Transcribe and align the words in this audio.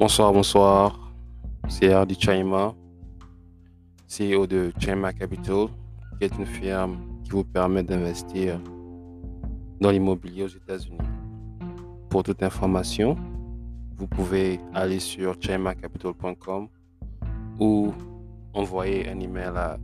Bonsoir, 0.00 0.32
bonsoir. 0.32 0.98
C'est 1.68 1.92
Hardy 1.92 2.18
Chaima, 2.18 2.72
CEO 4.08 4.46
de 4.46 4.72
Chaima 4.78 5.12
Capital, 5.12 5.66
qui 6.16 6.24
est 6.24 6.38
une 6.38 6.46
firme 6.46 6.96
qui 7.22 7.32
vous 7.32 7.44
permet 7.44 7.82
d'investir 7.82 8.58
dans 9.78 9.90
l'immobilier 9.90 10.44
aux 10.44 10.48
États-Unis. 10.48 10.96
Pour 12.08 12.22
toute 12.22 12.42
information, 12.42 13.14
vous 13.98 14.06
pouvez 14.06 14.58
aller 14.72 15.00
sur 15.00 15.36
chaimacapital.com 15.38 16.68
ou 17.58 17.92
envoyer 18.54 19.06
un 19.06 19.20
email 19.20 19.52
à 19.54 19.76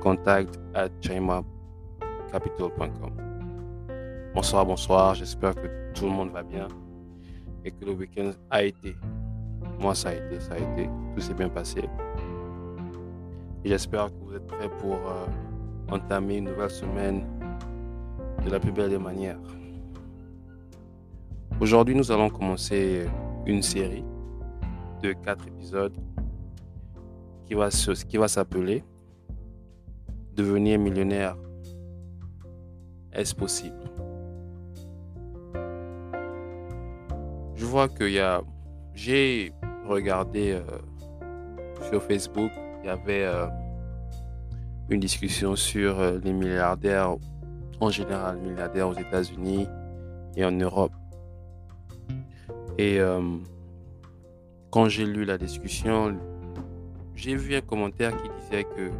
contact 0.00 0.60
at. 0.74 0.90
Bonsoir, 4.32 4.64
bonsoir. 4.64 5.16
J'espère 5.16 5.56
que 5.56 5.92
tout 5.92 6.04
le 6.04 6.12
monde 6.12 6.30
va 6.30 6.44
bien 6.44 6.68
et 7.64 7.72
que 7.72 7.84
le 7.84 7.94
week-end 7.94 8.30
a 8.48 8.62
été. 8.62 8.94
Moi, 9.78 9.94
ça 9.94 10.10
a 10.10 10.14
été, 10.14 10.40
ça 10.40 10.54
a 10.54 10.58
été. 10.58 10.88
Tout 11.14 11.20
s'est 11.20 11.34
bien 11.34 11.48
passé. 11.48 11.88
J'espère 13.64 14.06
que 14.06 14.24
vous 14.24 14.34
êtes 14.34 14.46
prêts 14.46 14.68
pour 14.80 14.94
euh, 14.94 15.26
entamer 15.90 16.36
une 16.36 16.44
nouvelle 16.44 16.70
semaine 16.70 17.24
de 18.44 18.50
la 18.50 18.60
plus 18.60 18.72
belle 18.72 18.90
des 18.90 18.98
manières. 18.98 19.38
Aujourd'hui, 21.60 21.94
nous 21.94 22.10
allons 22.10 22.30
commencer 22.30 23.06
une 23.46 23.62
série 23.62 24.04
de 25.02 25.12
quatre 25.12 25.46
épisodes 25.46 25.94
qui 27.46 27.54
va, 27.54 27.68
qui 27.68 28.16
va 28.16 28.28
s'appeler 28.28 28.84
Devenir 30.34 30.80
millionnaire. 30.80 31.36
Est-ce 33.12 33.32
possible? 33.32 33.78
Je 37.54 37.64
vois 37.64 37.88
qu'il 37.88 38.10
y 38.10 38.18
a... 38.18 38.42
J'ai 38.94 39.52
regardé 39.86 40.52
euh, 40.52 40.62
sur 41.88 42.02
Facebook, 42.02 42.50
il 42.82 42.86
y 42.86 42.90
avait 42.90 43.24
euh, 43.24 43.46
une 44.88 45.00
discussion 45.00 45.56
sur 45.56 45.98
euh, 46.00 46.18
les 46.22 46.32
milliardaires, 46.32 47.16
en 47.80 47.90
général 47.90 48.38
milliardaires 48.38 48.88
aux 48.88 48.94
États-Unis 48.94 49.66
et 50.36 50.44
en 50.44 50.52
Europe. 50.52 50.92
Et 52.76 52.98
quand 54.70 54.88
j'ai 54.88 55.06
lu 55.06 55.24
la 55.24 55.38
discussion, 55.38 56.18
j'ai 57.14 57.36
vu 57.36 57.54
un 57.54 57.60
commentaire 57.60 58.20
qui 58.20 58.28
disait 58.40 58.64
que 58.64 58.90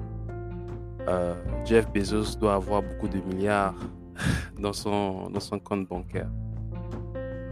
Jeff 1.65 1.91
Bezos 1.93 2.37
doit 2.39 2.55
avoir 2.55 2.83
beaucoup 2.83 3.09
de 3.09 3.19
milliards 3.19 3.75
dans 4.61 4.73
son, 4.73 5.29
dans 5.29 5.41
son 5.41 5.59
compte 5.59 5.89
bancaire. 5.89 6.31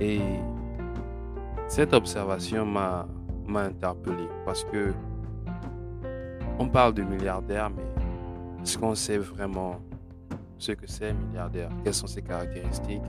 Et 0.01 0.21
cette 1.67 1.93
observation 1.93 2.65
m'a 2.65 3.09
interpellé 3.49 4.29
parce 4.45 4.65
que 4.65 4.93
on 6.59 6.69
parle 6.69 6.95
de 6.95 7.03
milliardaire, 7.03 7.71
mais 7.71 7.83
est-ce 8.63 8.79
qu'on 8.79 8.95
sait 8.95 9.19
vraiment 9.19 9.81
ce 10.59 10.73
que 10.73 10.87
c'est 10.87 11.13
milliardaire? 11.13 11.71
Quelles 11.83 11.95
sont 11.95 12.07
ses 12.07 12.23
caractéristiques? 12.23 13.03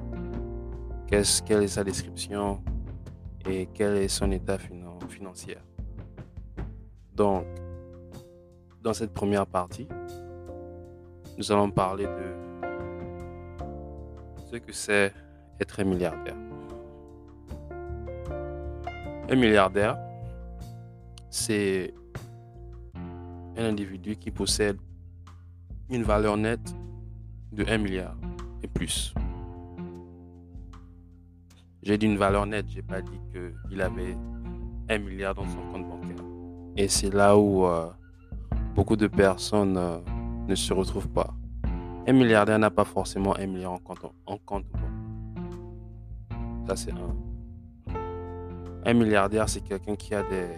Qu'est-ce, 1.08 1.44
Quelle 1.44 1.64
est 1.64 1.68
sa 1.68 1.84
description? 1.84 2.64
Et 3.46 3.68
quel 3.74 3.98
est 3.98 4.08
son 4.08 4.32
état 4.32 4.58
financier? 5.10 5.58
Donc, 7.14 7.46
dans 8.82 8.94
cette 8.94 9.14
première 9.14 9.46
partie, 9.46 9.88
nous 11.38 11.52
allons 11.52 11.70
parler 11.70 12.06
de 12.06 12.34
ce 14.52 14.58
que 14.58 14.72
c'est 14.72 15.14
être 15.60 15.80
un 15.80 15.84
milliardaire. 15.84 16.36
Un 19.30 19.36
milliardaire, 19.36 19.98
c'est 21.34 21.92
un 23.58 23.66
individu 23.66 24.16
qui 24.16 24.30
possède 24.30 24.78
une 25.90 26.04
valeur 26.04 26.38
nette 26.38 26.76
de 27.52 27.66
1 27.68 27.80
milliard 27.80 28.16
et 28.62 28.68
plus. 28.68 29.16
J'ai 31.82 31.98
dit 31.98 32.06
une 32.06 32.18
valeur 32.18 32.46
nette, 32.46 32.68
j'ai 32.70 32.84
pas 32.84 33.02
dit 33.02 33.20
qu'il 33.32 33.82
avait 33.82 34.16
1 34.90 35.00
milliard 35.00 35.34
dans 35.34 35.48
son 35.48 35.58
compte 35.72 35.90
bancaire. 35.90 36.24
Et 36.78 36.88
c'est 36.88 37.12
là 37.12 37.36
où 37.36 37.66
euh, 37.66 37.90
beaucoup 38.76 38.96
de 38.96 39.08
personnes 39.08 39.76
euh, 39.76 39.98
ne 40.48 40.54
se 40.54 40.72
retrouvent 40.72 41.10
pas. 41.10 41.34
Un 42.06 42.14
milliardaire 42.14 42.60
n'a 42.60 42.70
pas 42.70 42.86
forcément 42.86 43.36
1 43.36 43.48
milliard 43.48 43.72
en 43.72 43.80
compte, 43.80 44.06
en 44.28 44.38
compte 44.38 44.66
Ça, 46.68 46.76
c'est 46.76 46.92
un. 46.92 47.96
Un 48.86 48.94
milliardaire, 48.94 49.50
c'est 49.50 49.62
quelqu'un 49.62 49.96
qui 49.96 50.14
a 50.14 50.22
des, 50.24 50.58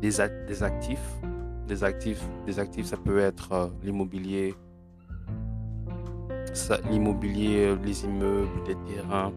des, 0.00 0.20
actifs. 0.20 1.20
Des 1.66 1.84
actifs, 1.84 2.22
des 2.46 2.58
actifs, 2.58 2.86
ça 2.86 2.96
peut 2.96 3.18
être 3.18 3.52
euh, 3.52 3.68
l'immobilier, 3.82 4.54
l'immobilier, 6.90 7.76
les 7.76 8.04
immeubles, 8.04 8.64
des 8.66 8.76
terrains, 8.92 9.32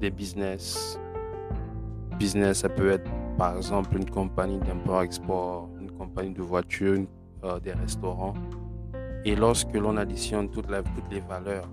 des 0.00 0.10
business. 0.10 0.98
Business, 2.18 2.58
ça 2.58 2.68
peut 2.68 2.90
être 2.90 3.10
par 3.36 3.56
exemple 3.56 3.96
une 3.96 4.08
compagnie 4.08 4.58
d'import-export, 4.58 5.68
une 5.80 5.90
compagnie 5.90 6.32
de 6.32 6.42
voitures, 6.42 7.06
euh, 7.44 7.60
des 7.60 7.72
restaurants. 7.72 8.34
Et 9.24 9.36
lorsque 9.36 9.74
l'on 9.74 9.96
additionne 9.96 10.48
toutes 10.48 10.68
les 11.10 11.20
valeurs 11.20 11.68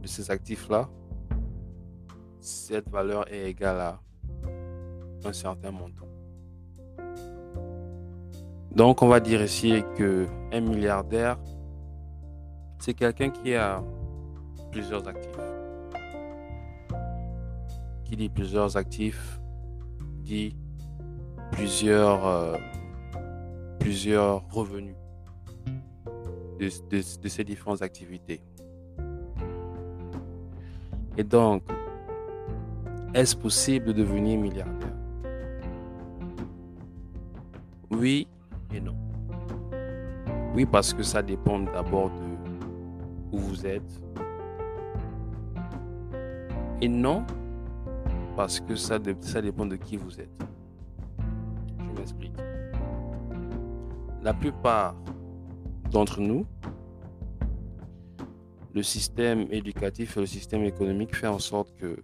de 0.00 0.06
ces 0.06 0.30
actifs-là, 0.30 0.88
cette 2.40 2.88
valeur 2.88 3.30
est 3.32 3.50
égale 3.50 3.80
à 3.80 4.00
un 5.24 5.32
certain 5.32 5.70
montant. 5.70 6.11
Donc 8.74 9.02
on 9.02 9.08
va 9.08 9.20
dire 9.20 9.42
ici 9.42 9.84
que 9.96 10.26
un 10.50 10.60
milliardaire, 10.60 11.38
c'est 12.78 12.94
quelqu'un 12.94 13.28
qui 13.28 13.54
a 13.54 13.82
plusieurs 14.70 15.06
actifs. 15.06 15.36
Qui 18.04 18.16
dit 18.16 18.28
plusieurs 18.30 18.76
actifs 18.76 19.38
dit 20.22 20.56
plusieurs, 21.50 22.26
euh, 22.26 22.56
plusieurs 23.78 24.48
revenus 24.48 24.96
de, 26.58 26.70
de 26.90 27.28
ces 27.28 27.44
différentes 27.44 27.82
activités. 27.82 28.42
Et 31.18 31.24
donc, 31.24 31.62
est-ce 33.12 33.36
possible 33.36 33.86
de 33.86 33.92
devenir 33.92 34.40
milliardaire? 34.40 34.96
Oui 37.90 38.28
et 38.74 38.80
non. 38.80 38.96
Oui, 40.54 40.66
parce 40.66 40.92
que 40.92 41.02
ça 41.02 41.22
dépend 41.22 41.60
d'abord 41.60 42.10
de 42.10 42.32
où 43.32 43.38
vous 43.38 43.66
êtes. 43.66 44.02
Et 46.80 46.88
non, 46.88 47.24
parce 48.36 48.60
que 48.60 48.74
ça, 48.76 48.98
ça 49.20 49.40
dépend 49.40 49.66
de 49.66 49.76
qui 49.76 49.96
vous 49.96 50.20
êtes. 50.20 50.30
Je 51.78 51.98
m'explique. 51.98 52.36
La 54.22 54.34
plupart 54.34 54.94
d'entre 55.90 56.20
nous, 56.20 56.46
le 58.74 58.82
système 58.82 59.46
éducatif 59.50 60.16
et 60.16 60.20
le 60.20 60.26
système 60.26 60.64
économique 60.64 61.14
fait 61.14 61.26
en 61.26 61.38
sorte 61.38 61.74
que 61.76 61.96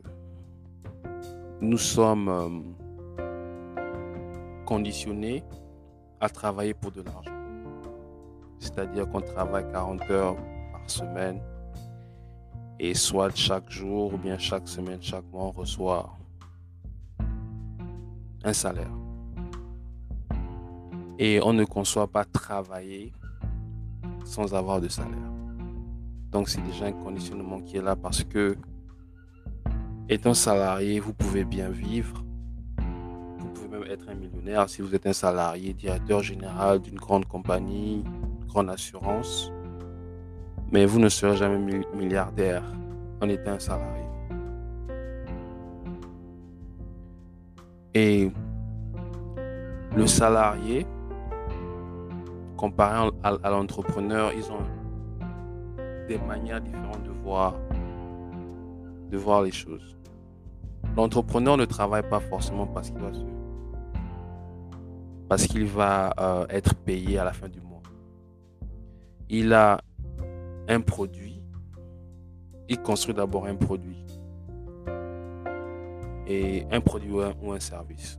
nous 1.61 1.79
sommes 1.79 2.29
euh, 2.29 2.49
conditionnés 4.65 5.43
à 6.21 6.29
travailler 6.29 6.75
pour 6.75 6.91
de 6.93 7.03
l'argent. 7.03 7.31
C'est-à-dire 8.59 9.09
qu'on 9.09 9.20
travaille 9.20 9.70
40 9.70 10.11
heures 10.11 10.37
par 10.73 10.91
semaine 10.91 11.41
et 12.81 12.94
soit 12.94 13.35
chaque 13.35 13.70
jour 13.70 14.15
ou 14.15 14.19
bien 14.19 14.38
chaque 14.38 14.69
semaine, 14.69 14.99
chaque 15.00 15.25
mois, 15.32 15.44
on 15.44 15.50
reçoit 15.50 16.12
un 18.44 18.53
salaire. 18.53 18.91
Et 21.19 21.41
on 21.43 21.53
ne 21.53 21.65
conçoit 21.65 22.06
pas 22.06 22.25
travailler 22.25 23.12
sans 24.25 24.55
avoir 24.55 24.81
de 24.81 24.88
salaire. 24.88 25.32
Donc 26.31 26.49
c'est 26.49 26.61
déjà 26.62 26.87
un 26.87 26.93
conditionnement 26.93 27.61
qui 27.61 27.79
est 27.79 27.82
là 27.82 27.97
parce 27.97 28.23
que 28.23 28.56
étant 30.09 30.35
salarié, 30.35 31.00
vous 31.00 31.15
pouvez 31.15 31.44
bien 31.44 31.70
vivre 31.70 32.23
être 33.87 34.09
un 34.09 34.15
millionnaire 34.15 34.69
si 34.69 34.83
vous 34.83 34.95
êtes 34.95 35.07
un 35.07 35.13
salarié, 35.13 35.73
directeur 35.73 36.23
général 36.23 36.81
d'une 36.81 36.97
grande 36.97 37.27
compagnie, 37.27 38.05
grande 38.47 38.71
assurance. 38.71 39.53
Mais 40.71 40.85
vous 40.87 40.99
ne 40.99 41.09
serez 41.09 41.37
jamais 41.37 41.83
milliardaire 41.95 42.63
en 43.21 43.29
étant 43.29 43.53
un 43.53 43.59
salarié. 43.59 44.05
Et 47.95 48.31
le 49.97 50.07
salarié, 50.07 50.87
comparé 52.57 53.11
à, 53.23 53.51
l'entrepreneur, 53.51 54.33
ils 54.37 54.51
ont 54.53 54.63
des 56.07 56.19
manières 56.19 56.61
différentes 56.61 57.03
de 57.05 57.11
voir, 57.11 57.55
de 59.11 59.17
voir 59.17 59.43
les 59.43 59.53
choses. 59.53 59.97
l'entrepreneur 60.97 61.57
ne 61.57 61.65
travaille 61.65 62.09
pas 62.09 62.21
forcément 62.21 62.67
parce 62.67 62.91
qu'il 62.91 63.01
va 63.01 63.11
parce 65.29 65.47
qu'il 65.47 65.67
va 65.67 66.15
euh, 66.19 66.47
être 66.49 66.75
payé 66.75 67.19
à 67.19 67.25
la 67.25 67.33
fin 67.33 67.49
du 67.49 67.61
mois. 67.61 67.83
Il 69.29 69.53
a 69.53 69.81
un 70.69 70.81
produit, 70.81 71.43
il 72.69 72.81
construit 72.81 73.15
d'abord 73.15 73.47
un 73.47 73.57
produit 73.57 74.05
et 76.27 76.65
un 76.71 76.81
produit 76.81 77.13
ou 77.13 77.53
un 77.53 77.61
service. 77.61 78.19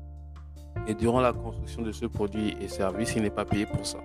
Et 0.88 0.94
durant 0.94 1.22
la 1.22 1.34
construction 1.34 1.82
de 1.82 1.92
ce 1.92 2.06
produit 2.06 2.56
et 2.60 2.68
service, 2.68 3.14
il 3.16 3.24
n'est 3.24 3.30
pas 3.30 3.46
payé 3.46 3.66
pour 3.66 3.86
ça. 3.86 4.00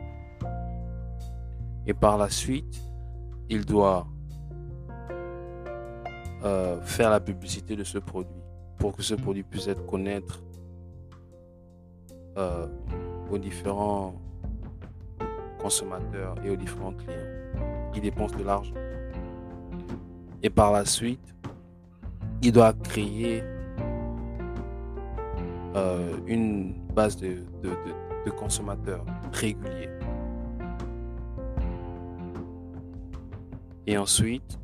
Et 1.86 1.94
par 1.94 2.18
la 2.18 2.30
suite, 2.30 2.82
il 3.48 3.64
doit 3.64 4.06
euh, 6.44 6.80
faire 6.82 7.10
la 7.10 7.20
publicité 7.20 7.76
de 7.76 7.84
ce 7.84 7.98
produit 7.98 8.42
pour 8.78 8.94
que 8.94 9.02
ce 9.02 9.14
produit 9.14 9.42
puisse 9.42 9.68
être 9.68 9.84
connaître 9.86 10.43
euh, 12.36 12.66
aux 13.30 13.38
différents 13.38 14.14
consommateurs 15.60 16.34
et 16.44 16.50
aux 16.50 16.56
différents 16.56 16.92
clients. 16.92 17.30
Il 17.94 18.00
dépense 18.00 18.32
de 18.32 18.42
l'argent. 18.42 18.74
Et 20.42 20.50
par 20.50 20.72
la 20.72 20.84
suite, 20.84 21.34
il 22.42 22.52
doit 22.52 22.72
créer 22.72 23.42
euh, 25.74 26.16
une 26.26 26.74
base 26.94 27.16
de, 27.16 27.44
consommateurs 28.36 29.04
réguliers. 29.32 29.88
Et 33.86 33.96
ensuite, 33.96 34.58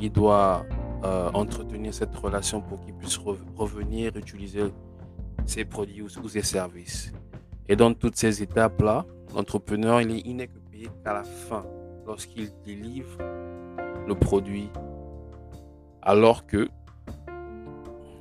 il 0.00 0.10
doit 0.10 0.64
euh, 1.04 1.30
entretenir 1.34 1.92
cette 1.92 2.14
relation 2.16 2.60
pour 2.60 2.80
qu'il 2.80 2.94
puisse 2.94 3.18
revenir 3.56 4.16
utiliser 4.16 4.72
ses 5.46 5.64
produits 5.64 6.02
ou, 6.02 6.28
ses 6.28 6.42
services. 6.42 7.12
Et 7.68 7.76
dans 7.76 7.92
toutes 7.94 8.16
ces 8.16 8.42
étapes-là, 8.42 9.06
l'entrepreneur, 9.34 10.00
il 10.00 10.36
n'est 10.36 10.48
que 10.48 10.58
payé 10.70 10.88
qu'à 11.04 11.12
la 11.12 11.24
fin, 11.24 11.64
lorsqu'il 12.06 12.50
délivre 12.64 13.18
le 14.06 14.14
produit, 14.14 14.70
alors 16.02 16.46
que 16.46 16.68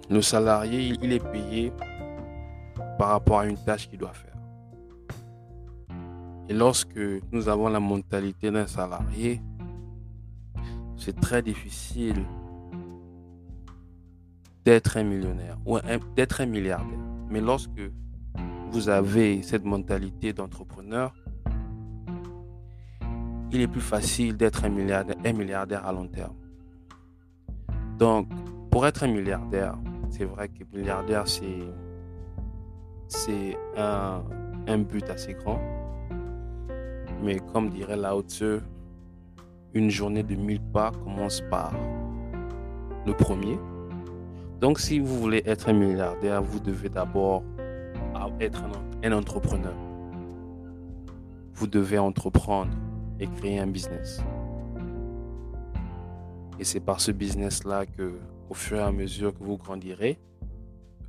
le 0.10 0.22
salarié, 0.22 0.94
il 1.02 1.14
est 1.14 1.32
payé 1.32 1.72
par 2.98 3.10
rapport 3.10 3.40
à 3.40 3.46
une 3.46 3.58
tâche 3.58 3.90
qu'il 3.90 4.00
doit 4.00 4.14
faire. 4.14 4.30
Et 6.50 6.54
lorsque 6.54 7.00
nous 7.32 7.48
avons 7.48 7.70
la 7.70 7.80
mentalité 7.80 8.50
d'un 8.50 8.66
salarié, 8.66 9.42
c'est 10.98 11.20
très 11.20 11.42
difficile 11.42 12.26
d'être 14.66 14.98
un 14.98 15.04
millionnaire 15.04 15.58
ou 15.66 15.78
d'être 16.16 16.42
un 16.42 16.46
milliardaire. 16.48 17.09
Mais 17.30 17.42
lorsque 17.42 17.82
vous 18.72 18.90
avez 18.90 19.42
cette 19.42 19.66
mentalité 19.66 20.34
d'entrepreneur, 20.34 21.14
il 23.52 23.62
est 23.62 23.68
plus 23.68 23.82
facile 23.82 24.38
d'être 24.38 24.66
un 24.66 24.70
milliardaire, 24.70 25.86
à 25.86 25.92
long 25.92 26.08
terme. 26.08 26.36
Donc, 27.98 28.28
pour 28.70 28.86
être 28.86 29.04
un 29.04 29.08
milliardaire, 29.08 29.76
c'est 30.10 30.26
vrai 30.26 30.50
que 30.50 30.64
milliardaire, 30.76 31.26
c'est, 31.28 31.58
un, 33.76 34.78
but 34.78 35.10
assez 35.10 35.34
grand. 35.34 35.60
Mais 37.24 37.40
comme 37.52 37.70
dirait 37.70 37.98
Lao 37.98 38.22
Tzu, 38.22 38.60
une 39.74 39.90
journée 39.90 40.24
de 40.24 40.36
1000 40.36 40.62
pas 40.62 40.92
commence 40.92 41.42
par 41.50 41.74
le 43.06 43.14
premier. 43.14 43.58
Donc 44.60 44.80
si 44.80 45.00
vous 45.00 45.18
voulez 45.18 45.42
être 45.46 45.70
un 45.70 45.74
milliardaire, 45.74 46.44
vous 46.44 46.60
devez 46.60 46.90
d'abord 46.90 47.44
être 48.42 48.62
un, 49.04 49.12
entrepreneur. 49.14 49.74
Vous 51.54 51.68
devez 51.68 51.98
entreprendre 51.98 52.72
et 53.20 53.28
créer 53.28 53.60
un 53.60 53.68
business. 53.68 54.22
Et 56.60 56.66
c'est 56.66 56.82
par 56.82 57.00
ce 57.00 57.12
business-là 57.12 57.86
que, 57.86 58.20
au 58.50 58.54
fur 58.54 58.78
et 58.78 58.82
à 58.82 58.92
mesure 58.92 59.34
que 59.34 59.44
vous 59.44 59.58
grandirez, 59.58 60.20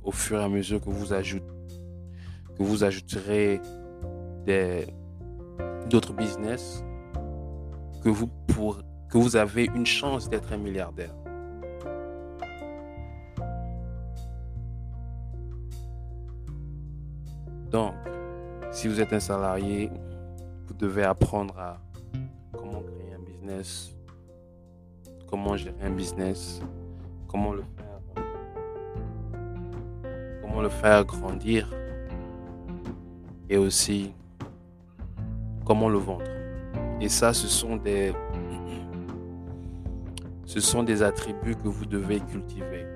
au 0.03 0.11
fur 0.11 0.39
et 0.39 0.43
à 0.43 0.49
mesure 0.49 0.79
que 0.79 0.89
vous, 0.89 1.07
que 1.07 2.63
vous 2.63 2.83
ajouterez 2.85 3.59
d'autres 5.89 6.13
business, 6.13 6.85
que 8.01 8.09
vous, 8.09 8.29
que 9.09 9.17
vous 9.17 9.35
avez 9.35 9.65
une 9.65 9.85
chance 9.85 10.29
d'être 10.29 10.53
un 10.53 10.57
milliardaire. 10.57 11.13
Si 18.81 18.87
vous 18.87 18.99
êtes 18.99 19.13
un 19.13 19.19
salarié, 19.19 19.91
vous 20.65 20.73
devez 20.73 21.03
apprendre 21.03 21.55
à 21.59 21.79
comment 22.51 22.81
créer 22.81 23.13
un 23.13 23.21
business, 23.21 23.95
comment 25.29 25.55
gérer 25.55 25.83
un 25.83 25.91
business, 25.91 26.63
comment 27.27 27.53
le 27.53 27.61
faire, 27.61 28.23
comment 30.41 30.61
le 30.61 30.69
faire 30.69 31.05
grandir 31.05 31.71
et 33.51 33.57
aussi 33.57 34.15
comment 35.63 35.87
le 35.87 35.99
vendre. 35.99 36.31
Et 36.99 37.07
ça, 37.07 37.33
ce 37.33 37.47
sont 37.47 37.75
des, 37.75 38.13
ce 40.45 40.59
sont 40.59 40.81
des 40.81 41.03
attributs 41.03 41.55
que 41.55 41.67
vous 41.67 41.85
devez 41.85 42.19
cultiver. 42.19 42.87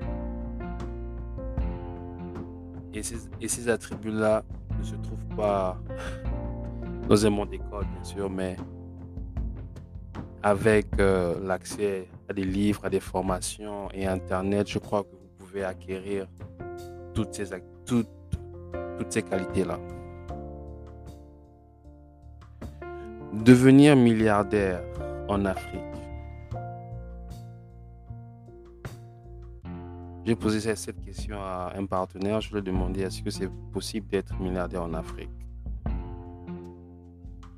Et 2.92 3.04
ces, 3.04 3.30
et 3.40 3.48
ces 3.48 3.70
attributs-là 3.70 4.44
ne 4.80 4.84
se 4.84 4.96
trouvent 4.96 5.36
pas 5.36 5.78
dans 7.08 7.26
un 7.26 7.30
monde 7.30 7.50
d'école, 7.50 7.86
bien 7.94 8.04
sûr, 8.04 8.30
mais 8.30 8.58
avec 10.42 10.88
euh, 11.00 11.36
l'accès 11.44 12.08
à 12.30 12.34
des 12.34 12.44
livres, 12.44 12.86
à 12.86 12.90
des 12.90 13.00
formations 13.00 13.90
et 13.94 14.06
Internet, 14.06 14.70
je 14.70 14.80
crois 14.80 15.04
que 15.04 15.10
vous 15.12 15.46
pouvez 15.46 15.64
acquérir 15.64 16.28
toutes 17.14 17.34
ces, 17.34 17.46
toutes, 17.86 18.08
toutes 18.98 19.12
ces 19.12 19.24
qualités-là. 19.24 19.80
Devenir 23.34 23.96
milliardaire 23.96 24.82
en 25.28 25.46
Afrique. 25.46 25.95
J'ai 30.26 30.36
posé 30.36 30.76
cette 30.76 31.02
question 31.06 31.38
à 31.40 31.74
un 31.78 31.86
partenaire. 31.86 32.42
Je 32.42 32.52
lui 32.52 32.58
ai 32.58 32.62
demandé 32.64 33.02
est-ce 33.02 33.22
que 33.22 33.30
c'est 33.30 33.50
possible 33.72 34.08
d'être 34.08 34.34
milliardaire 34.42 34.82
en 34.82 34.96
Afrique? 34.96 35.30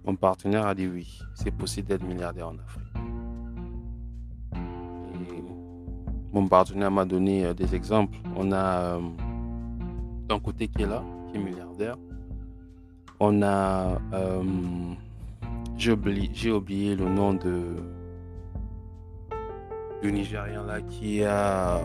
Mon 0.03 0.15
partenaire 0.17 0.67
a 0.67 0.75
dit 0.75 0.85
oui, 0.85 1.19
c'est 1.33 1.51
possible 1.51 1.87
d'être 1.87 2.03
milliardaire 2.03 2.49
en 2.49 2.57
Afrique. 2.57 2.83
mon 6.33 6.47
partenaire 6.47 6.91
m'a 6.91 7.05
donné 7.05 7.45
euh, 7.45 7.53
des 7.53 7.73
exemples. 7.73 8.17
On 8.35 8.51
a 8.51 8.81
euh, 8.81 8.99
d'un 10.27 10.39
côté 10.39 10.67
qui 10.67 10.83
est 10.83 10.85
là, 10.85 11.03
qui 11.29 11.37
est 11.37 11.43
milliardaire. 11.43 11.95
On 13.19 13.41
a 13.41 13.97
euh, 14.13 14.43
j'ai 15.77 15.91
oublié, 16.51 16.95
le 16.95 17.09
nom 17.09 17.33
de 17.33 17.75
du 20.03 20.11
Nigérien 20.11 20.63
là 20.63 20.81
qui 20.81 21.23
a 21.23 21.79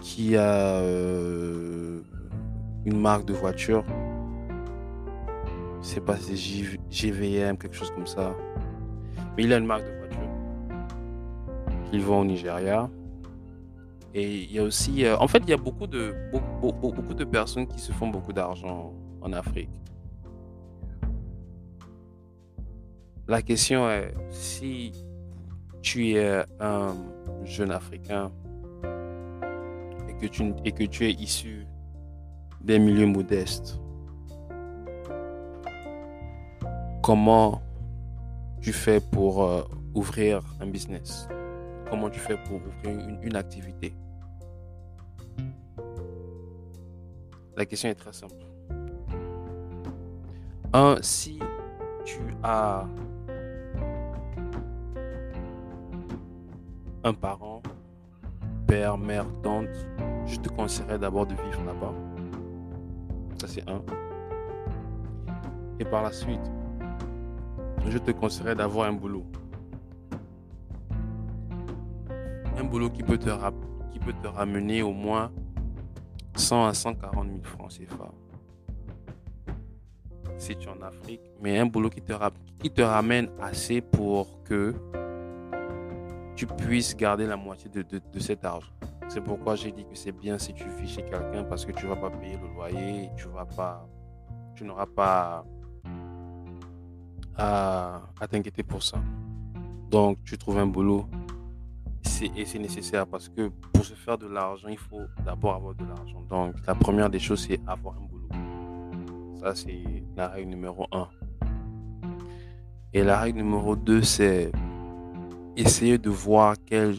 qui 0.00 0.36
a 0.36 0.80
euh, 0.80 2.00
une 2.84 2.98
marque 2.98 3.24
de 3.26 3.34
voiture. 3.34 3.84
Je 5.82 5.86
sais 5.86 6.00
pas 6.00 6.16
si 6.16 6.36
c'est 6.36 6.78
GVM, 6.90 7.56
quelque 7.56 7.74
chose 7.76 7.90
comme 7.90 8.06
ça. 8.06 8.34
Mais 9.36 9.44
il 9.44 9.52
a 9.52 9.58
une 9.58 9.66
marque 9.66 9.84
de 9.84 9.96
voiture 9.98 10.06
qu'il 11.90 12.00
vend 12.02 12.20
au 12.20 12.24
Nigeria. 12.24 12.90
Et 14.14 14.44
il 14.44 14.52
y 14.52 14.58
a 14.58 14.62
aussi, 14.62 15.04
euh, 15.04 15.16
en 15.18 15.28
fait, 15.28 15.38
il 15.38 15.50
y 15.50 15.52
a 15.52 15.58
beaucoup 15.58 15.86
de, 15.86 16.14
beaucoup, 16.60 17.14
de 17.14 17.24
personnes 17.24 17.66
qui 17.66 17.78
se 17.78 17.92
font 17.92 18.08
beaucoup 18.08 18.32
d'argent 18.32 18.94
en 19.20 19.32
Afrique. 19.32 19.70
La 23.28 23.42
question 23.42 23.90
est, 23.90 24.14
si 24.30 24.92
tu 25.82 26.14
es 26.14 26.44
un 26.60 26.94
jeune 27.44 27.72
Africain 27.72 28.32
que 30.20 30.26
tu, 30.26 30.54
et 30.64 30.72
que 30.72 30.84
tu 30.84 31.04
es 31.06 31.12
issu 31.12 31.66
des 32.60 32.78
milieux 32.78 33.06
modestes, 33.06 33.78
comment 37.02 37.62
tu 38.60 38.72
fais 38.72 39.00
pour 39.00 39.44
euh, 39.44 39.62
ouvrir 39.94 40.42
un 40.60 40.66
business? 40.66 41.28
Comment 41.88 42.10
tu 42.10 42.18
fais 42.18 42.36
pour 42.36 42.56
ouvrir 42.56 42.98
une, 42.98 43.18
une 43.22 43.36
activité? 43.36 43.94
La 47.56 47.64
question 47.64 47.88
est 47.88 47.94
très 47.94 48.12
simple. 48.12 48.34
Un, 50.72 50.96
si 51.00 51.38
tu 52.04 52.18
as 52.42 52.86
un 57.04 57.14
parent 57.14 57.55
père, 58.66 58.98
mère, 58.98 59.26
tante, 59.42 59.68
je 60.26 60.36
te 60.36 60.48
conseillerais 60.48 60.98
d'abord 60.98 61.26
de 61.26 61.34
vivre 61.34 61.64
là-bas. 61.64 61.94
Ça, 63.38 63.46
c'est 63.46 63.68
un. 63.68 63.82
Et 65.78 65.84
par 65.84 66.02
la 66.02 66.12
suite, 66.12 66.40
je 67.86 67.98
te 67.98 68.10
conseillerais 68.10 68.54
d'avoir 68.54 68.88
un 68.88 68.92
boulot. 68.92 69.24
Un 72.58 72.64
boulot 72.64 72.90
qui 72.90 73.02
peut 73.02 73.18
te, 73.18 73.28
ramener 74.26 74.82
au 74.82 74.92
moins 74.92 75.30
100 76.34 76.66
à 76.66 76.74
140 76.74 77.28
000 77.28 77.38
francs 77.42 77.70
CFA. 77.70 78.10
Si 80.38 80.56
tu 80.56 80.68
es 80.68 80.70
en 80.70 80.82
Afrique, 80.82 81.20
mais 81.40 81.58
un 81.58 81.66
boulot 81.66 81.90
qui 81.90 82.00
te 82.02 82.82
ramène 82.82 83.28
assez 83.40 83.80
pour 83.80 84.42
que 84.44 84.74
tu 86.36 86.46
puisses 86.46 86.94
garder 86.94 87.26
la 87.26 87.36
moitié 87.36 87.70
de, 87.70 88.20
cet 88.20 88.44
argent. 88.44 88.70
C'est 89.08 89.22
pourquoi 89.22 89.56
j'ai 89.56 89.72
dit 89.72 89.84
que 89.84 89.96
c'est 89.96 90.12
bien 90.12 90.38
si 90.38 90.52
tu 90.52 90.68
vis 90.78 90.88
chez 90.88 91.02
quelqu'un 91.02 91.44
parce 91.44 91.64
que 91.64 91.72
tu 91.72 91.86
vas 91.86 91.96
pas 91.96 92.10
payer 92.10 92.36
le 92.36 92.48
loyer, 92.54 93.10
tu 93.16 93.28
vas 93.28 93.46
pas, 93.46 93.88
tu 94.54 94.64
n'auras 94.64 94.86
pas 94.86 95.44
à, 97.36 98.02
t'inquiéter 98.30 98.62
pour 98.62 98.82
ça. 98.82 98.98
Donc, 99.90 100.18
tu 100.24 100.36
trouves 100.36 100.58
un 100.58 100.66
boulot 100.66 101.06
et 102.36 102.44
c'est 102.44 102.58
nécessaire 102.58 103.06
parce 103.06 103.28
que 103.28 103.48
pour 103.48 103.84
se 103.84 103.94
faire 103.94 104.18
de 104.18 104.26
l'argent, 104.26 104.68
il 104.68 104.78
faut 104.78 105.02
d'abord 105.24 105.54
avoir 105.54 105.74
de 105.74 105.84
l'argent. 105.84 106.22
Donc, 106.28 106.54
la 106.66 106.74
première 106.74 107.08
des 107.08 107.18
choses, 107.18 107.46
c'est 107.46 107.60
avoir 107.66 107.96
un 107.96 108.04
boulot. 108.04 108.28
Ça, 109.40 109.54
c'est 109.54 110.04
la 110.16 110.28
règle 110.28 110.50
numéro 110.50 110.86
un. 110.92 111.08
Et 112.92 113.04
la 113.04 113.20
règle 113.20 113.38
numéro 113.38 113.76
deux, 113.76 114.02
c'est 114.02 114.50
essayer 115.56 115.98
de 115.98 116.10
voir 116.10 116.54
quelle, 116.66 116.96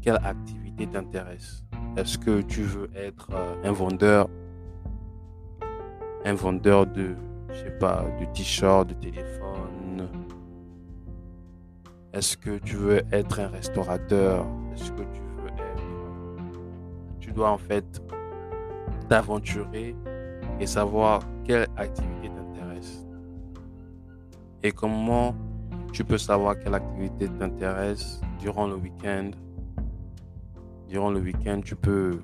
quelle 0.00 0.18
activité 0.24 0.86
t'intéresse. 0.86 1.64
Est-ce 1.96 2.18
que 2.18 2.42
tu 2.42 2.62
veux 2.62 2.88
être 2.94 3.28
euh, 3.32 3.54
un 3.64 3.72
vendeur, 3.72 4.28
un 6.24 6.34
vendeur 6.34 6.86
de, 6.86 7.14
je 7.50 7.54
sais 7.54 7.78
pas, 7.78 8.04
de 8.20 8.24
t-shirts, 8.26 8.88
de 8.88 8.94
téléphone 8.94 10.08
Est-ce 12.12 12.36
que 12.36 12.58
tu 12.58 12.76
veux 12.76 13.02
être 13.12 13.40
un 13.40 13.48
restaurateur? 13.48 14.46
Est-ce 14.74 14.92
que 14.92 15.02
tu 15.02 15.20
veux 15.20 15.48
être... 15.48 15.82
Tu 17.20 17.32
dois 17.32 17.50
en 17.50 17.58
fait 17.58 18.02
t'aventurer 19.08 19.96
et 20.60 20.66
savoir 20.66 21.22
quelle 21.44 21.66
activité 21.76 22.28
t'intéresse. 22.28 23.06
Et 24.62 24.72
comment 24.72 25.34
tu 25.92 26.04
peux 26.04 26.18
savoir 26.18 26.58
quelle 26.58 26.74
activité 26.74 27.28
t'intéresse 27.28 28.20
durant 28.40 28.66
le 28.66 28.76
week-end. 28.76 29.30
Durant 30.88 31.10
le 31.10 31.20
week-end, 31.20 31.60
tu 31.64 31.76
peux 31.76 32.20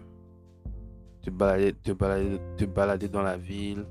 te 1.22 1.30
balader, 1.30 1.72
te, 1.72 1.92
balader, 1.92 2.40
te 2.56 2.64
balader 2.64 3.08
dans 3.08 3.22
la 3.22 3.36
ville, 3.36 3.84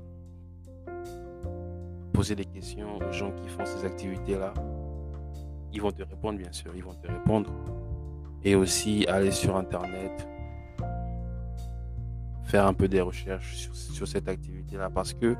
poser 2.12 2.34
des 2.34 2.44
questions 2.44 2.98
aux 2.98 3.12
gens 3.12 3.32
qui 3.32 3.48
font 3.48 3.64
ces 3.64 3.84
activités-là. 3.84 4.54
Ils 5.72 5.82
vont 5.82 5.90
te 5.90 6.02
répondre, 6.02 6.38
bien 6.38 6.52
sûr, 6.52 6.72
ils 6.76 6.84
vont 6.84 6.94
te 6.94 7.08
répondre. 7.08 7.52
Et 8.44 8.54
aussi 8.54 9.06
aller 9.08 9.30
sur 9.30 9.56
Internet, 9.56 10.28
faire 12.44 12.66
un 12.66 12.74
peu 12.74 12.88
des 12.88 13.00
recherches 13.00 13.54
sur, 13.56 13.74
sur 13.74 14.06
cette 14.06 14.28
activité-là 14.28 14.90
parce 14.90 15.14
que 15.14 15.34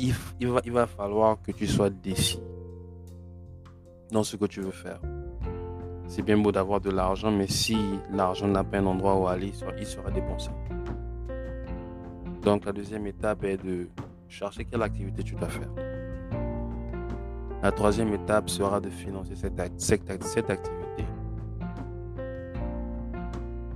il, 0.00 0.72
va, 0.72 0.86
falloir 0.86 1.40
que 1.42 1.52
tu 1.52 1.66
sois 1.66 1.90
décis 1.90 2.40
dans 4.10 4.22
ce 4.22 4.36
que 4.36 4.46
tu 4.46 4.60
veux 4.60 4.70
faire. 4.70 5.00
C'est 6.08 6.22
bien 6.22 6.38
beau 6.38 6.50
d'avoir 6.50 6.80
de 6.80 6.90
l'argent, 6.90 7.30
mais 7.30 7.46
si 7.46 7.78
l'argent 8.12 8.48
n'a 8.48 8.64
pas 8.64 8.78
un 8.78 8.86
endroit 8.86 9.16
où 9.16 9.28
aller, 9.28 9.52
il 9.78 9.86
sera 9.86 10.10
dépensé. 10.10 10.50
Donc 12.42 12.64
la 12.64 12.72
deuxième 12.72 13.06
étape 13.06 13.44
est 13.44 13.58
de 13.58 13.88
chercher 14.28 14.64
quelle 14.64 14.82
activité 14.82 15.22
tu 15.22 15.34
dois 15.34 15.48
faire. 15.48 15.70
La 17.62 17.70
troisième 17.70 18.12
étape 18.14 18.48
sera 18.48 18.80
de 18.80 18.88
financer 18.88 19.34
cette 19.36 19.60
activité 19.60 20.79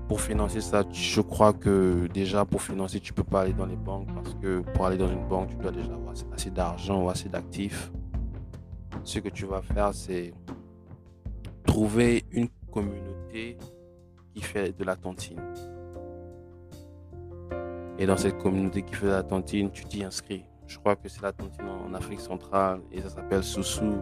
pour 0.09 0.21
financer 0.21 0.61
ça, 0.61 0.85
je 0.93 1.21
crois 1.21 1.53
que 1.53 2.07
déjà 2.13 2.45
pour 2.45 2.61
financer, 2.61 3.01
tu 3.01 3.13
peux 3.13 3.25
pas 3.25 3.43
aller 3.43 3.53
dans 3.53 3.67
les 3.67 3.77
banques 3.77 4.09
parce 4.15 4.35
que 4.35 4.61
pour 4.61 4.87
aller 4.87 4.99
dans 4.99 5.09
une 5.09 5.27
banque, 5.27 5.49
tu 5.49 5.57
dois 5.57 5.71
déjà 5.71 5.95
avoir 5.95 6.15
assez 6.33 6.51
d'argent 6.51 7.03
ou 7.03 7.09
assez 7.09 7.29
d'actifs. 7.29 7.91
Ce 9.03 9.19
que 9.19 9.29
tu 9.29 9.47
vas 9.47 9.63
faire, 9.63 9.95
c'est 9.95 10.35
trouver 11.65 12.25
une 12.33 12.49
communauté 12.71 13.57
qui 14.35 14.43
fait 14.43 14.77
de 14.77 14.85
la 14.85 14.97
tontine. 14.97 15.41
Et 17.99 18.07
dans 18.07 18.17
cette 18.17 18.39
communauté 18.39 18.83
qui 18.83 18.95
fait 18.95 19.07
de 19.07 19.13
la 19.13 19.23
tontine, 19.23 19.71
tu 19.71 19.85
t'y 19.85 20.05
inscris. 20.05 20.45
Je 20.67 20.79
crois 20.79 20.97
que 20.97 21.09
c'est 21.09 21.23
la 21.23 21.33
tontine 21.33 21.67
en 21.67 21.95
Afrique 21.95 22.21
centrale 22.21 22.81
et 22.91 23.01
ça 23.01 23.09
s'appelle 23.11 23.45
Soussou 23.45 23.99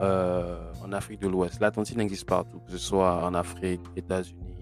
euh, 0.00 0.58
en 0.84 0.92
Afrique 0.92 1.20
de 1.20 1.28
l'Ouest. 1.28 1.60
La 1.60 1.70
tontine 1.70 2.00
existe 2.00 2.26
partout, 2.26 2.60
que 2.60 2.72
ce 2.72 2.78
soit 2.78 3.24
en 3.24 3.34
Afrique, 3.34 3.80
États-Unis, 3.96 4.59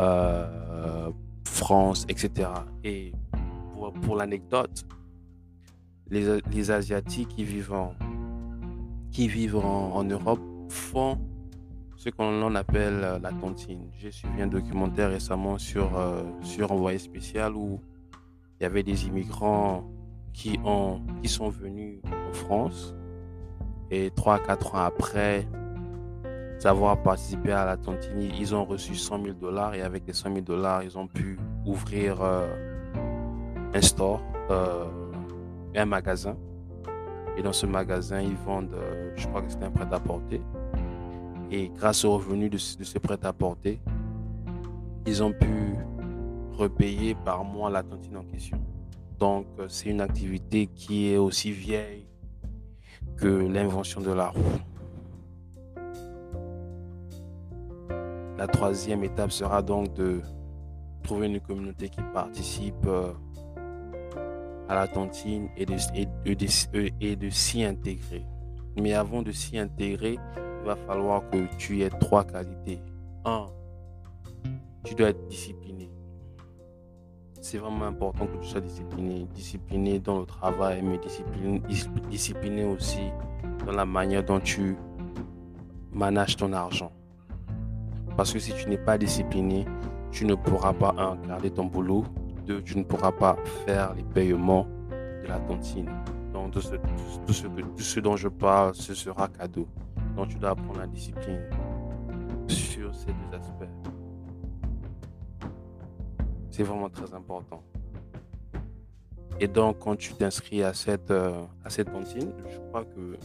euh, 0.00 1.10
France, 1.44 2.06
etc. 2.08 2.48
Et 2.82 3.12
pour, 4.02 4.16
l'anecdote, 4.16 4.86
les, 6.10 6.40
les, 6.52 6.70
Asiatiques 6.70 7.28
qui 7.28 7.44
vivent 7.44 7.72
en, 7.72 7.94
qui 9.10 9.28
vivent 9.28 9.56
en, 9.56 10.04
Europe 10.04 10.40
font 10.68 11.18
ce 11.96 12.10
qu'on 12.10 12.54
appelle 12.54 13.00
euh, 13.02 13.18
la 13.18 13.32
tontine. 13.32 13.88
J'ai 13.98 14.10
suivi 14.10 14.42
un 14.42 14.46
documentaire 14.46 15.10
récemment 15.10 15.58
sur, 15.58 15.96
euh, 15.96 16.22
sur 16.42 16.72
Envoyé 16.72 16.98
spécial 16.98 17.54
où 17.54 17.80
il 18.60 18.64
y 18.64 18.66
avait 18.66 18.82
des 18.82 19.06
immigrants 19.06 19.84
qui, 20.32 20.58
ont, 20.64 21.00
qui 21.22 21.28
sont 21.28 21.48
venus 21.48 22.00
en 22.04 22.32
France 22.32 22.94
et 23.90 24.10
3-4 24.10 24.76
ans 24.76 24.78
après, 24.78 25.46
avoir 26.66 27.02
participé 27.02 27.52
à 27.52 27.64
la 27.64 27.76
tontine, 27.76 28.20
ils 28.20 28.54
ont 28.54 28.64
reçu 28.64 28.94
100 28.94 29.22
000 29.22 29.34
dollars 29.34 29.74
et 29.74 29.82
avec 29.82 30.06
les 30.06 30.12
100 30.12 30.32
000 30.32 30.40
dollars, 30.40 30.82
ils 30.82 30.96
ont 30.96 31.06
pu 31.06 31.38
ouvrir 31.66 32.22
euh, 32.22 32.46
un 33.74 33.80
store, 33.80 34.22
euh, 34.50 34.86
un 35.74 35.84
magasin. 35.84 36.36
Et 37.36 37.42
dans 37.42 37.52
ce 37.52 37.66
magasin, 37.66 38.20
ils 38.20 38.36
vendent, 38.36 38.74
euh, 38.74 39.12
je 39.16 39.26
crois 39.26 39.42
que 39.42 39.50
c'était 39.50 39.64
un 39.64 39.70
prêt-à-porter. 39.70 40.40
Et 41.50 41.70
grâce 41.70 42.04
aux 42.04 42.14
revenus 42.14 42.50
de, 42.50 42.78
de 42.78 42.84
ce 42.84 42.98
prêt-à-porter, 42.98 43.80
ils 45.06 45.22
ont 45.22 45.32
pu 45.32 45.74
repayer 46.56 47.14
par 47.14 47.44
mois 47.44 47.70
la 47.70 47.82
tontine 47.82 48.16
en 48.16 48.24
question. 48.24 48.58
Donc, 49.18 49.46
c'est 49.68 49.90
une 49.90 50.00
activité 50.00 50.66
qui 50.66 51.12
est 51.12 51.16
aussi 51.16 51.52
vieille 51.52 52.06
que 53.16 53.26
l'invention 53.26 54.00
de 54.00 54.12
la 54.12 54.28
roue. 54.28 54.40
La 58.36 58.48
troisième 58.48 59.04
étape 59.04 59.30
sera 59.30 59.62
donc 59.62 59.94
de 59.94 60.20
trouver 61.04 61.28
une 61.28 61.40
communauté 61.40 61.88
qui 61.88 62.00
participe 62.12 62.86
euh, 62.86 63.12
à 64.68 64.74
la 64.74 64.88
tontine 64.88 65.48
et 65.56 65.66
de, 65.66 67.28
s'y 67.28 67.62
intégrer. 67.62 68.26
Mais 68.76 68.94
avant 68.94 69.22
de 69.22 69.30
s'y 69.30 69.56
intégrer, 69.56 70.18
il 70.36 70.66
va 70.66 70.74
falloir 70.74 71.28
que 71.30 71.46
tu 71.58 71.82
aies 71.82 71.90
trois 71.90 72.24
qualités. 72.24 72.80
Un, 73.24 73.46
tu 74.82 74.96
dois 74.96 75.10
être 75.10 75.26
discipliné. 75.28 75.92
C'est 77.40 77.58
vraiment 77.58 77.84
important 77.84 78.26
que 78.26 78.38
tu 78.38 78.48
sois 78.48 78.60
discipliné. 78.60 79.28
Discipliné 79.32 80.00
dans 80.00 80.18
le 80.18 80.26
travail, 80.26 80.82
mais 80.82 80.98
discipliné, 80.98 81.62
discipliné 82.10 82.64
aussi 82.64 83.10
dans 83.64 83.72
la 83.72 83.84
manière 83.84 84.24
dont 84.24 84.40
tu 84.40 84.76
manages 85.92 86.36
ton 86.36 86.52
argent. 86.52 86.90
Parce 88.16 88.32
que 88.32 88.38
si 88.38 88.52
tu 88.52 88.68
n'es 88.68 88.78
pas 88.78 88.96
discipliné, 88.96 89.64
tu 90.10 90.24
ne 90.24 90.34
pourras 90.34 90.72
pas, 90.72 90.94
un, 90.96 91.16
garder 91.26 91.50
ton 91.50 91.64
boulot, 91.64 92.04
deux, 92.46 92.62
tu 92.62 92.78
ne 92.78 92.84
pourras 92.84 93.12
pas 93.12 93.36
faire 93.66 93.94
les 93.94 94.04
paiements 94.04 94.66
de 94.90 95.26
la 95.26 95.38
tontine. 95.40 95.90
Donc, 96.32 96.52
tout 96.52 96.60
ce, 96.60 98.00
dont 98.00 98.16
je 98.16 98.28
parle, 98.28 98.74
ce 98.74 98.94
sera 98.94 99.28
cadeau. 99.28 99.66
Donc, 100.16 100.28
tu 100.28 100.36
dois 100.36 100.50
apprendre 100.50 100.78
la 100.80 100.86
discipline 100.86 101.40
sur 102.48 102.94
ces 102.94 103.06
deux 103.06 103.36
aspects. 103.36 103.70
C'est 106.50 106.62
vraiment 106.62 106.88
très 106.88 107.12
important. 107.12 107.62
Et 109.40 109.48
donc, 109.48 109.80
quand 109.80 109.96
tu 109.96 110.14
t'inscris 110.14 110.62
à 110.62 110.72
cette, 110.72 111.10
euh, 111.10 111.42
à 111.64 111.70
cette 111.70 111.92
tontine, 111.92 112.32
je 112.48 112.58
crois 112.68 112.84
que 112.84 113.16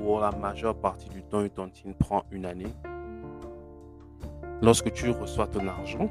pour 0.00 0.20
la 0.20 0.32
majeure 0.32 0.74
partie 0.74 1.08
du 1.08 1.22
temps, 1.22 1.42
une 1.42 1.50
tontine 1.50 1.94
prend 1.94 2.24
une 2.30 2.46
année. 2.46 2.72
Lorsque 4.62 4.92
tu 4.92 5.10
reçois 5.10 5.46
ton 5.46 5.66
argent, 5.68 6.10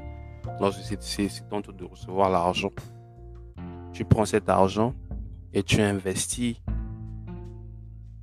lorsque 0.60 0.80
c'est 1.00 1.48
ton 1.48 1.60
tour 1.60 1.74
de 1.74 1.84
recevoir 1.84 2.30
l'argent, 2.30 2.70
tu 3.92 4.04
prends 4.04 4.24
cet 4.24 4.48
argent 4.48 4.94
et 5.52 5.62
tu 5.62 5.80
investis 5.80 6.56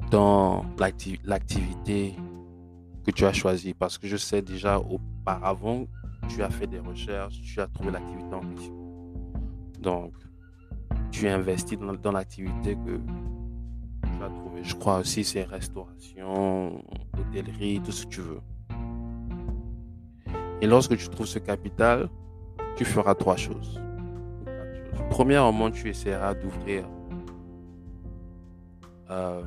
dans 0.10 0.66
l'activité 0.80 2.16
que 3.06 3.12
tu 3.12 3.26
as 3.26 3.34
choisi 3.34 3.74
parce 3.74 3.98
que 3.98 4.08
je 4.08 4.18
sais 4.18 4.42
déjà 4.42 4.80
auparavant, 4.80 5.86
tu 6.30 6.44
as 6.44 6.50
fait 6.50 6.68
des 6.68 6.80
recherches, 6.80 7.42
tu 7.42 7.60
as 7.60 7.68
trouvé 7.68 7.92
l'activité 7.92 8.34
en 8.34 8.40
question. 8.40 8.76
Donc, 9.82 10.14
tu 11.12 11.28
investis 11.28 11.78
dans, 11.78 11.94
dans 11.94 12.12
l'activité 12.12 12.76
que 12.76 13.00
trouvé. 14.26 14.64
Je 14.64 14.76
crois 14.76 15.00
aussi 15.00 15.24
c'est 15.24 15.44
restauration, 15.44 16.84
hôtellerie, 17.18 17.82
tout 17.84 17.92
ce 17.92 18.06
que 18.06 18.10
tu 18.10 18.22
veux. 18.22 18.42
Et 20.62 20.68
lorsque 20.68 20.98
tu 20.98 21.08
trouves 21.10 21.28
ce 21.28 21.40
capital, 21.40 22.10
tu 22.76 22.86
feras 22.86 23.16
trois 23.16 23.36
choses. 23.36 23.80
Premièrement, 25.10 25.72
tu 25.72 25.90
essaieras 25.90 26.34
d'ouvrir 26.34 26.84
euh, 29.10 29.44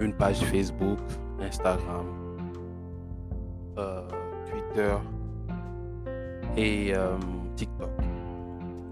une 0.00 0.14
page 0.14 0.40
Facebook, 0.40 0.98
Instagram, 1.40 2.06
euh, 3.78 4.08
Twitter 4.50 4.94
et 6.56 6.94
euh, 6.94 7.16
TikTok 7.56 7.90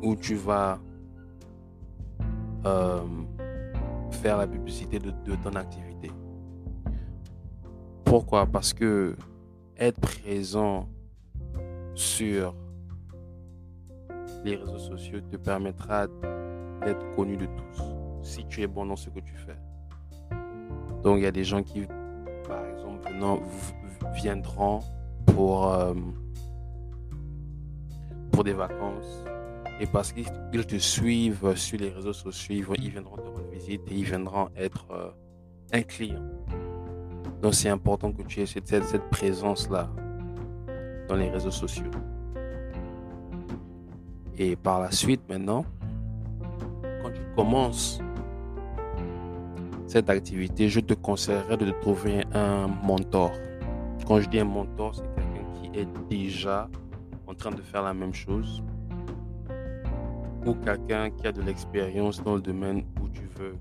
où 0.02 0.14
tu 0.14 0.34
vas 0.34 0.78
faire 4.18 4.36
la 4.36 4.46
publicité 4.46 4.98
de, 4.98 5.12
ton 5.42 5.54
activité. 5.54 6.10
Pourquoi? 8.04 8.46
Parce 8.46 8.72
que 8.72 9.16
être 9.76 10.00
présent 10.00 10.88
sur 11.94 12.54
les 14.44 14.56
réseaux 14.56 14.78
sociaux 14.78 15.20
te 15.20 15.36
permettra 15.36 16.06
d'être 16.84 17.14
connu 17.14 17.36
de 17.36 17.46
tous 17.46 17.82
si 18.22 18.44
tu 18.46 18.62
es 18.62 18.66
bon 18.66 18.86
dans 18.86 18.96
ce 18.96 19.10
que 19.10 19.20
tu 19.20 19.34
fais. 19.34 19.56
Donc 21.02 21.18
il 21.18 21.22
y 21.22 21.26
a 21.26 21.32
des 21.32 21.44
gens 21.44 21.62
qui, 21.62 21.86
par 22.46 22.64
exemple, 22.66 23.08
viendront 24.14 24.80
euh, 25.38 25.94
pour 28.32 28.44
des 28.44 28.52
vacances. 28.52 29.24
Et 29.80 29.86
parce 29.86 30.12
qu'ils 30.12 30.66
te 30.66 30.76
suivent 30.76 31.54
sur 31.54 31.78
les 31.78 31.90
réseaux 31.90 32.12
sociaux, 32.12 32.74
ils, 32.78 32.90
viendront 32.90 33.16
te 33.16 33.22
rendre 33.22 33.48
visite 33.52 33.82
et 33.88 33.94
ils 33.94 34.04
viendront 34.04 34.48
être 34.56 34.86
euh, 34.90 35.10
un 35.72 35.82
client. 35.82 36.22
Donc 37.40 37.54
c'est 37.54 37.68
important 37.68 38.12
que 38.12 38.22
tu 38.22 38.40
aies 38.40 38.46
cette, 38.46 38.66
cette 38.66 39.08
présence-là 39.10 39.88
dans 41.08 41.14
les 41.14 41.30
réseaux 41.30 41.52
sociaux. 41.52 41.90
Et 44.36 44.56
par 44.56 44.80
la 44.80 44.90
suite, 44.90 45.22
maintenant, 45.28 45.64
quand 47.02 47.10
tu 47.12 47.20
commences 47.36 48.00
cette 49.86 50.10
activité, 50.10 50.68
je 50.68 50.80
te 50.80 50.94
conseillerais 50.94 51.56
de 51.56 51.70
trouver 51.80 52.24
un 52.32 52.66
mentor. 52.66 53.32
Quand 54.06 54.20
je 54.20 54.28
dis 54.28 54.40
un 54.40 54.44
mentor, 54.44 54.96
c'est 54.96 55.02
quelqu'un 55.14 55.46
qui 55.54 55.78
est 55.78 55.88
déjà 56.08 56.68
en 57.28 57.34
train 57.34 57.52
de 57.52 57.62
faire 57.62 57.82
la 57.82 57.94
même 57.94 58.14
chose 58.14 58.62
ou 60.48 60.54
quelqu'un 60.54 61.10
qui 61.10 61.26
a 61.26 61.32
de 61.32 61.42
l'expérience 61.42 62.22
dans 62.22 62.34
le 62.34 62.40
domaine 62.40 62.84
où 63.02 63.08
tu 63.08 63.26
veux 63.36 63.54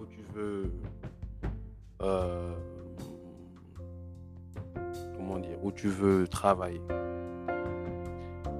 où 0.00 0.06
tu 0.06 0.20
veux 0.34 0.72
euh, 2.02 2.54
comment 5.16 5.38
dire 5.38 5.58
où 5.62 5.70
tu 5.70 5.88
veux 5.88 6.26
travailler 6.26 6.80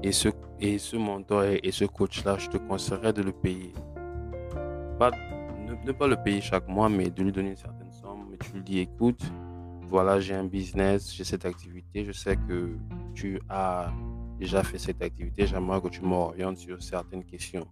et 0.02 0.12
ce 0.12 0.28
et 0.60 0.78
ce 0.78 0.96
mentor 0.96 1.44
et, 1.44 1.70
ce 1.72 1.84
coach 1.84 2.24
là 2.24 2.36
je 2.38 2.48
te 2.48 2.58
conseillerais 2.58 3.12
de 3.12 3.22
le 3.22 3.32
payer 3.32 3.72
pas 4.98 5.10
ne, 5.84 5.92
pas 5.92 6.06
le 6.06 6.16
payer 6.16 6.40
chaque 6.40 6.68
mois, 6.68 6.88
mais 6.88 7.10
de 7.10 7.22
lui 7.22 7.32
donner 7.32 7.50
une 7.50 7.56
certaine 7.56 7.90
somme. 7.90 8.26
Mais 8.30 8.36
tu 8.38 8.52
lui 8.52 8.62
dis, 8.62 8.78
écoute, 8.80 9.20
voilà, 9.88 10.20
j'ai 10.20 10.34
un 10.34 10.44
business, 10.44 11.12
j'ai 11.14 11.24
cette 11.24 11.44
activité, 11.44 12.04
je 12.04 12.12
sais 12.12 12.36
que 12.36 12.76
tu 13.14 13.40
as 13.48 13.92
déjà 14.44 14.62
fait 14.62 14.78
cette 14.78 15.00
activité, 15.02 15.46
j'aimerais 15.46 15.80
que 15.80 15.88
tu 15.88 16.02
m'orientes 16.02 16.58
sur 16.58 16.82
certaines 16.82 17.24
questions. 17.24 17.66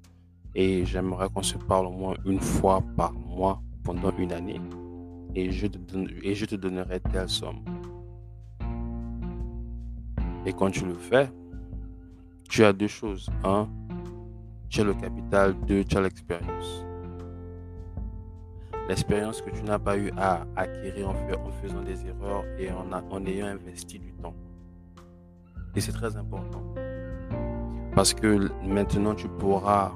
Et 0.55 0.85
j'aimerais 0.87 1.29
qu'on 1.29 1.43
se 1.43 1.59
parle 1.59 1.87
au 1.87 1.91
moins 1.91 2.15
une 2.25 2.41
fois 2.41 2.83
par 2.97 3.13
mois 3.13 3.61
pendant 3.85 4.13
une 4.17 4.33
année. 4.33 4.61
Et 5.35 5.51
je 5.51 5.67
te, 5.67 5.79
et 6.23 6.35
je 6.35 6.47
te 6.47 6.57
donnerai 6.57 7.01
telle 7.01 7.29
somme. 7.29 7.63
Et 10.47 10.53
quand 10.53 10.71
tu 10.71 10.85
le 10.87 10.95
fais, 10.95 11.31
tu 12.49 12.65
as 12.65 12.73
deux 12.73 12.89
choses. 12.89 13.29
Un, 13.45 13.69
tu 14.69 14.81
as 14.81 14.85
le 14.85 14.95
capital. 14.95 15.55
Deux, 15.67 15.85
tu 15.85 15.97
as 15.97 16.01
l'expérience 16.01 16.85
l'expérience 18.89 19.41
que 19.41 19.51
tu 19.51 19.63
n'as 19.63 19.79
pas 19.79 19.97
eu 19.97 20.11
à 20.17 20.45
acquérir 20.57 21.09
en, 21.11 21.15
faisant 21.63 21.83
des 21.83 22.05
erreurs 22.07 22.45
et 22.59 22.69
en, 22.71 23.27
ayant 23.27 23.47
investi 23.47 23.99
du 23.99 24.13
temps. 24.15 24.35
Et 25.75 25.81
c'est 25.81 25.93
très 25.93 26.17
important. 26.17 26.63
Parce 27.95 28.15
que 28.15 28.51
maintenant, 28.67 29.15
tu 29.15 29.29
pourras 29.29 29.93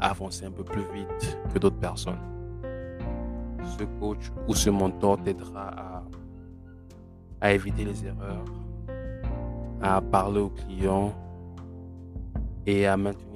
avancer 0.00 0.44
un 0.44 0.50
peu 0.50 0.64
plus 0.64 0.84
vite 0.92 1.38
que 1.52 1.58
d'autres 1.58 1.78
personnes. 1.78 2.18
Ce 3.78 3.84
coach 4.00 4.30
ou 4.46 4.54
ce 4.54 4.70
mentor 4.70 5.22
t'aidera 5.22 5.68
à, 5.68 6.04
à 7.40 7.52
éviter 7.52 7.84
les 7.84 8.06
erreurs, 8.06 8.44
à 9.82 10.00
parler 10.00 10.40
aux 10.40 10.50
clients 10.50 11.12
et 12.66 12.86
à 12.86 12.96
maintenir 12.96 13.28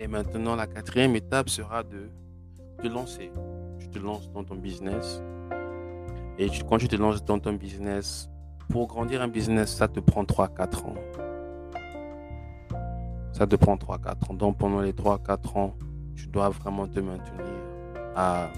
Et 0.00 0.06
maintenant, 0.06 0.54
la 0.54 0.66
quatrième 0.66 1.16
étape 1.16 1.48
sera 1.48 1.82
de 1.82 2.08
te 2.80 2.86
lancer. 2.86 3.32
Tu 3.80 3.88
te 3.88 3.98
lances 3.98 4.30
dans 4.30 4.44
ton 4.44 4.54
business. 4.54 5.20
Et 6.38 6.48
quand 6.68 6.78
tu 6.78 6.86
te 6.86 6.94
lances 6.94 7.24
dans 7.24 7.40
ton 7.40 7.52
business, 7.54 8.30
pour 8.68 8.86
grandir 8.86 9.22
un 9.22 9.28
business, 9.28 9.74
ça 9.74 9.88
te 9.88 9.98
prend 9.98 10.22
3-4 10.22 10.86
ans. 10.86 10.94
Ça 13.32 13.46
te 13.46 13.56
prend 13.56 13.76
3-4 13.76 14.30
ans. 14.30 14.34
Donc 14.34 14.58
pendant 14.58 14.80
les 14.80 14.92
3-4 14.92 15.58
ans, 15.58 15.74
tu 16.14 16.28
dois 16.28 16.48
vraiment 16.50 16.86
te 16.86 17.00
maintenir 17.00 17.46
à, 18.14 18.50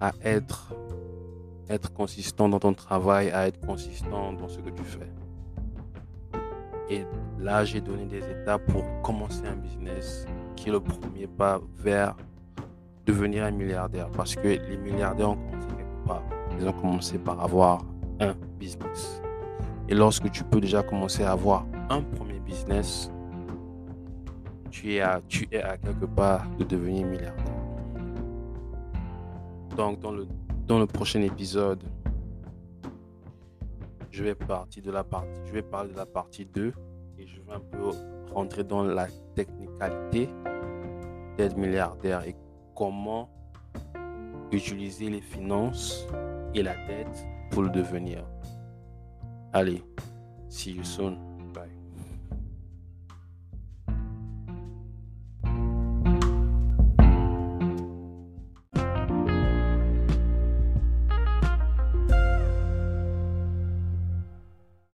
à 0.00 0.12
être, 0.24 0.74
être 1.68 1.92
consistant 1.92 2.48
dans 2.48 2.58
ton 2.58 2.74
travail, 2.74 3.30
à 3.30 3.46
être 3.46 3.64
consistant 3.64 4.32
dans 4.32 4.48
ce 4.48 4.58
que 4.58 4.70
tu 4.70 4.82
fais. 4.82 5.10
Et 6.90 7.04
là, 7.38 7.64
j'ai 7.64 7.80
donné 7.80 8.06
des 8.06 8.28
étapes 8.28 8.66
pour 8.66 8.84
commencer 9.02 9.46
un 9.46 9.56
business 9.56 10.26
qui 10.56 10.68
est 10.68 10.72
le 10.72 10.80
premier 10.80 11.26
pas 11.26 11.60
vers 11.76 12.16
devenir 13.06 13.44
un 13.44 13.50
milliardaire. 13.50 14.10
Parce 14.10 14.34
que 14.34 14.48
les 14.48 14.76
milliardaires 14.76 15.30
ont 15.30 15.36
commencé 15.36 15.68
quelque 15.76 16.06
part. 16.06 16.22
Ils 16.58 16.68
ont 16.68 16.72
commencé 16.72 17.18
par 17.18 17.40
avoir 17.40 17.84
un 18.20 18.34
business. 18.58 19.22
Et 19.88 19.94
lorsque 19.94 20.30
tu 20.30 20.44
peux 20.44 20.60
déjà 20.60 20.82
commencer 20.82 21.22
à 21.22 21.32
avoir 21.32 21.66
un 21.90 22.02
premier 22.02 22.40
business, 22.40 23.10
tu 24.70 24.94
es 24.94 25.00
à, 25.00 25.20
tu 25.28 25.48
à 25.56 25.76
quelque 25.76 26.06
part 26.06 26.48
de 26.58 26.64
devenir 26.64 27.06
milliardaire. 27.06 27.44
Donc, 29.76 30.00
dans 30.00 30.78
le, 30.78 30.86
prochain 30.86 31.22
épisode, 31.22 31.82
je 34.10 34.22
vais 34.22 34.36
je 35.46 35.52
vais 35.52 35.62
parler 35.62 35.92
de 35.92 35.96
la 35.96 36.06
partie 36.06 36.44
2 36.44 36.72
et 37.18 37.26
je 37.26 37.40
vais 37.40 37.52
un 37.52 37.60
peu 37.60 37.90
rentrer 38.32 38.64
dans 38.64 38.84
la 38.84 39.06
technicalité 39.34 40.28
d'être 41.36 41.56
milliardaire 41.56 42.22
comment 42.82 43.28
utiliser 44.50 45.08
les 45.08 45.20
finances 45.20 46.04
et 46.52 46.64
la 46.64 46.74
dette 46.88 47.24
pour 47.52 47.62
le 47.62 47.70
devenir. 47.70 48.24
Allez, 49.52 49.84
see 50.48 50.72
you 50.72 50.82
soon. 50.82 51.31